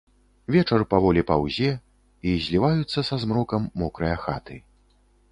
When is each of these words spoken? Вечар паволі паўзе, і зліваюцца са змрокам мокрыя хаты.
Вечар 0.53 0.81
паволі 0.93 1.21
паўзе, 1.31 1.67
і 2.31 2.33
зліваюцца 2.45 2.99
са 3.09 3.15
змрокам 3.25 3.67
мокрыя 3.83 4.15
хаты. 4.23 4.57